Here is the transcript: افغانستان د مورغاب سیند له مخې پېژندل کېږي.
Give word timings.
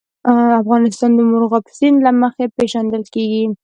افغانستان 0.61 1.11
د 1.15 1.19
مورغاب 1.29 1.65
سیند 1.77 1.97
له 2.05 2.11
مخې 2.21 2.45
پېژندل 2.57 3.03
کېږي. 3.15 3.43